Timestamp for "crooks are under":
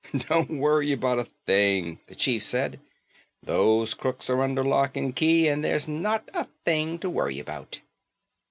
3.93-4.63